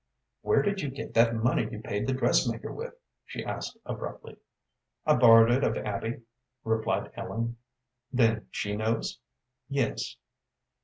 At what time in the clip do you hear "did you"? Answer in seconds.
0.63-0.89